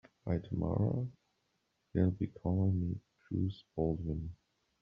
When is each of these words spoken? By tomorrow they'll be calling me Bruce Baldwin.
By 0.25 0.39
tomorrow 0.39 1.07
they'll 1.93 2.09
be 2.09 2.25
calling 2.25 2.79
me 2.81 2.99
Bruce 3.29 3.63
Baldwin. 3.75 4.33